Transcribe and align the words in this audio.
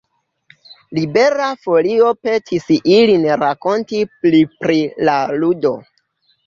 Libera 0.97 1.49
Folio 1.67 2.09
petis 2.29 2.67
ilin 2.97 3.29
rakonti 3.45 4.05
pli 4.17 4.43
pri 4.59 4.85
la 5.09 5.21
ludo. 5.41 5.81